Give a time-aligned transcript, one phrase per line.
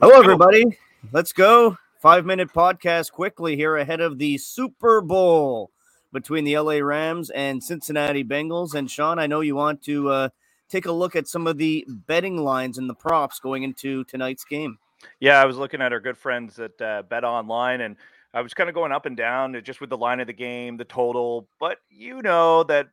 [0.00, 0.78] Hello, everybody.
[1.10, 1.76] Let's go.
[1.98, 5.72] Five minute podcast quickly here ahead of the Super Bowl
[6.12, 8.74] between the LA Rams and Cincinnati Bengals.
[8.74, 10.28] And Sean, I know you want to uh,
[10.68, 14.44] take a look at some of the betting lines and the props going into tonight's
[14.44, 14.78] game.
[15.18, 17.96] Yeah, I was looking at our good friends at uh, Bet Online, and
[18.32, 20.76] I was kind of going up and down just with the line of the game,
[20.76, 21.48] the total.
[21.58, 22.86] But you know that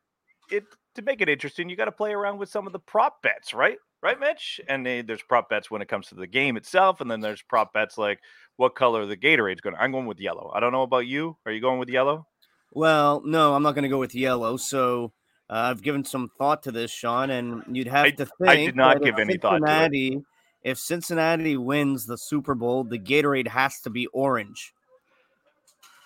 [0.50, 0.64] it
[0.96, 3.54] to make it interesting, you got to play around with some of the prop bets,
[3.54, 3.78] right?
[4.02, 4.60] Right, Mitch?
[4.68, 7.42] And they, there's prop bets when it comes to the game itself, and then there's
[7.42, 8.20] prop bets like
[8.56, 9.74] what color the Gatorade's going.
[9.74, 10.52] To, I'm going with yellow.
[10.54, 11.36] I don't know about you.
[11.46, 12.26] Are you going with yellow?
[12.72, 14.56] Well, no, I'm not going to go with yellow.
[14.58, 15.12] So
[15.48, 18.48] uh, I've given some thought to this, Sean, and you'd have I, to think.
[18.48, 20.22] I did not give any thought to it.
[20.62, 24.72] If Cincinnati wins the Super Bowl, the Gatorade has to be orange.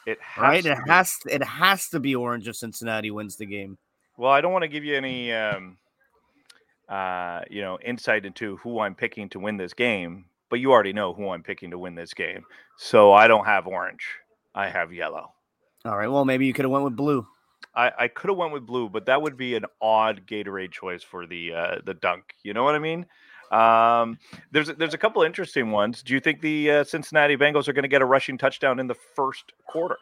[0.07, 0.65] It right.
[0.65, 0.91] It be.
[0.91, 1.17] has.
[1.27, 3.79] It has to be orange if Cincinnati wins the game.
[4.17, 5.79] Well, I don't want to give you any, um,
[6.91, 10.93] uh, you know, insight into who I'm picking to win this game, but you already
[10.93, 12.45] know who I'm picking to win this game.
[12.77, 14.05] So I don't have orange.
[14.55, 15.33] I have yellow.
[15.85, 16.09] All right.
[16.09, 17.27] Well, maybe you could have went with blue.
[17.75, 21.03] I, I could have went with blue, but that would be an odd Gatorade choice
[21.03, 22.25] for the uh, the dunk.
[22.43, 23.07] You know what I mean?
[23.53, 24.19] Um,
[24.51, 26.03] there's there's a couple interesting ones.
[26.03, 28.87] Do you think the uh, Cincinnati Bengals are going to get a rushing touchdown in
[28.87, 29.99] the first quarter?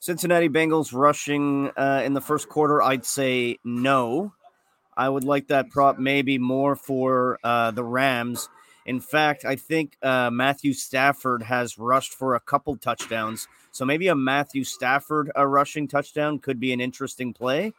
[0.00, 4.33] Cincinnati Bengals rushing uh, in the first quarter, I'd say no.
[4.96, 8.48] I would like that prop maybe more for uh, the Rams.
[8.86, 13.48] In fact, I think uh, Matthew Stafford has rushed for a couple touchdowns.
[13.72, 17.72] So maybe a Matthew Stafford a rushing touchdown could be an interesting play.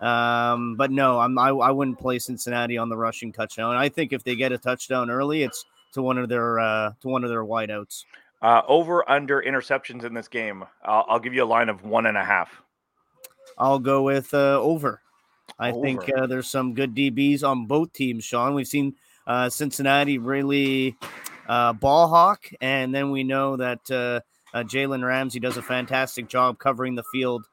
[0.00, 3.74] Um, but no, I'm, I, I wouldn't play Cincinnati on the rushing touchdown.
[3.74, 7.08] I think if they get a touchdown early, it's to one of their uh, to
[7.08, 8.04] one of their wideouts.
[8.42, 10.64] Uh, over under interceptions in this game.
[10.84, 12.62] I'll, I'll, give you a line of one and a half.
[13.56, 15.00] I'll go with uh, over.
[15.58, 15.82] I over.
[15.82, 18.54] think uh, there's some good DBs on both teams, Sean.
[18.54, 18.94] We've seen
[19.26, 20.96] uh, Cincinnati really
[21.48, 24.20] uh, ball hawk, and then we know that uh,
[24.62, 27.46] Jalen Ramsey does a fantastic job covering the field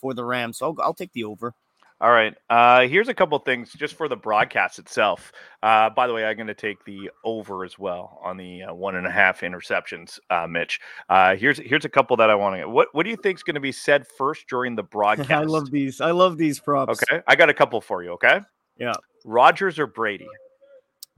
[0.00, 0.58] for the Rams.
[0.58, 1.54] So I'll, I'll take the over.
[2.00, 2.34] All right.
[2.48, 5.32] Uh, here's a couple things just for the broadcast itself.
[5.62, 8.74] Uh, by the way, I'm going to take the over as well on the uh,
[8.74, 10.80] one and a half interceptions, uh, Mitch.
[11.10, 12.70] Uh, here's here's a couple that I want to get.
[12.70, 15.30] What what do you think is going to be said first during the broadcast?
[15.30, 16.00] I love these.
[16.00, 17.02] I love these props.
[17.02, 18.12] Okay, I got a couple for you.
[18.12, 18.40] Okay.
[18.78, 18.94] Yeah.
[19.26, 20.26] Rodgers or Brady?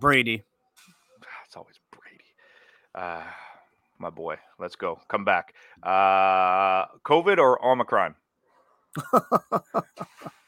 [0.00, 0.42] Brady.
[1.46, 2.24] It's always Brady.
[2.92, 3.22] Uh,
[4.00, 4.36] my boy.
[4.58, 4.98] Let's go.
[5.06, 5.54] Come back.
[5.80, 8.16] Uh, COVID or Omicron?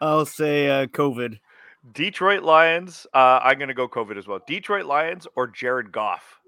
[0.00, 1.38] I'll say uh, COVID.
[1.92, 3.06] Detroit Lions.
[3.12, 4.40] Uh, I'm going to go COVID as well.
[4.46, 6.40] Detroit Lions or Jared Goff?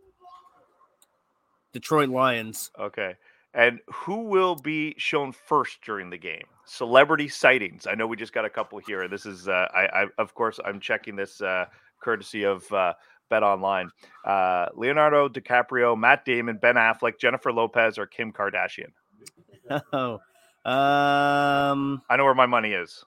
[1.72, 2.70] Detroit Lions.
[2.78, 3.14] Okay.
[3.52, 6.44] And who will be shown first during the game?
[6.66, 7.86] Celebrity sightings.
[7.86, 9.08] I know we just got a couple here.
[9.08, 11.66] This is, uh, I, I, of course, I'm checking this uh,
[12.02, 12.94] courtesy of uh,
[13.30, 13.90] Bet Online.
[14.24, 18.92] Uh, Leonardo DiCaprio, Matt Damon, Ben Affleck, Jennifer Lopez, or Kim Kardashian.
[19.92, 20.20] Oh,
[20.64, 23.04] um, I know where my money is.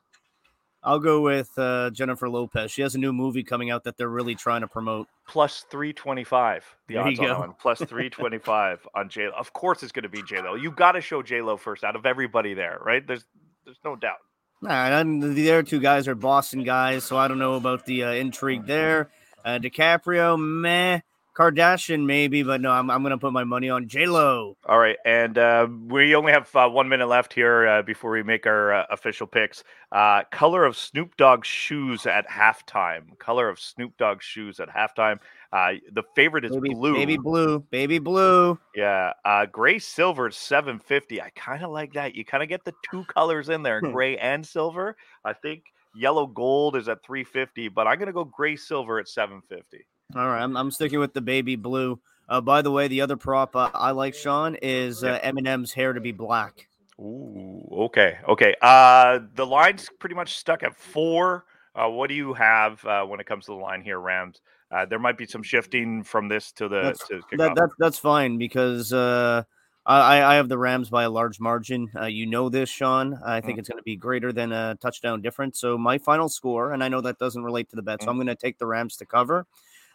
[0.81, 2.71] I'll go with uh, Jennifer Lopez.
[2.71, 5.07] She has a new movie coming out that they're really trying to promote.
[5.27, 6.63] Plus three twenty five.
[6.87, 7.53] The there odds on that one.
[7.59, 9.27] Plus three twenty five on J.
[9.27, 10.55] Of course, it's going to be J Lo.
[10.55, 13.05] You got to show J Lo first out of everybody there, right?
[13.05, 13.25] There's
[13.65, 14.19] there's no doubt.
[14.61, 18.11] Nah, the other two guys are Boston guys, so I don't know about the uh,
[18.11, 19.09] intrigue there.
[19.43, 20.99] Uh, DiCaprio, meh.
[21.39, 24.57] Kardashian, maybe, but no, I'm, I'm going to put my money on J Lo.
[24.65, 28.23] All right, and uh, we only have uh, one minute left here uh, before we
[28.23, 29.63] make our uh, official picks.
[29.93, 33.17] Uh, color of Snoop Dogg's shoes at halftime.
[33.19, 35.19] Color of Snoop Dogg's shoes at halftime.
[35.53, 36.93] Uh, the favorite is baby, blue.
[36.93, 37.59] Baby blue.
[37.71, 38.59] Baby blue.
[38.75, 39.13] Yeah.
[39.49, 41.21] gray silver 750.
[41.21, 42.15] I kind of like that.
[42.15, 43.91] You kind of get the two colors in there, hmm.
[43.91, 44.97] gray and silver.
[45.23, 45.63] I think
[45.95, 49.85] yellow gold is at 350, but I'm going to go gray silver at 750.
[50.15, 51.99] All right, I'm, I'm sticking with the baby blue.
[52.27, 55.93] Uh, by the way, the other prop uh, I like, Sean, is uh, Eminem's hair
[55.93, 56.67] to be black.
[56.99, 58.55] Ooh, okay, okay.
[58.61, 61.45] Uh, the line's pretty much stuck at four.
[61.75, 64.41] Uh, what do you have uh, when it comes to the line here, Rams?
[64.71, 67.97] Uh, there might be some shifting from this to the that's, to that, that, that's
[67.97, 69.43] fine because uh,
[69.85, 71.89] I, I have the Rams by a large margin.
[71.99, 73.19] Uh, you know this, Sean.
[73.25, 73.59] I think mm.
[73.59, 75.59] it's going to be greater than a touchdown difference.
[75.59, 78.11] So my final score, and I know that doesn't relate to the bet, so mm.
[78.11, 79.47] I'm going to take the Rams to cover.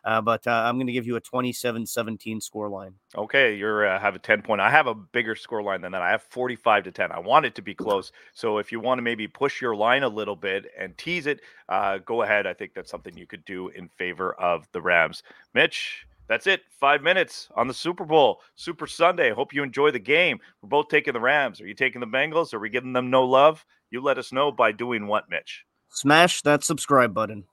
[0.05, 2.95] Uh, but uh, I'm going to give you a 27-17 score line.
[3.17, 4.61] Okay, you're uh, have a 10 point.
[4.61, 6.03] I have a bigger score line than that.
[6.03, 7.11] I have 45 to 10.
[7.11, 8.13] I want it to be close.
[8.35, 11.41] So if you want to maybe push your line a little bit and tease it,
[11.69, 12.47] uh, go ahead.
[12.47, 15.23] I think that's something you could do in favor of the Rams.
[15.55, 16.63] Mitch, that's it.
[16.79, 19.31] Five minutes on the Super Bowl, Super Sunday.
[19.31, 20.39] Hope you enjoy the game.
[20.61, 21.61] We're both taking the Rams.
[21.61, 22.53] Are you taking the Bengals?
[22.53, 23.65] Are we giving them no love?
[23.91, 25.65] You let us know by doing what, Mitch?
[25.91, 27.45] Smash that subscribe button.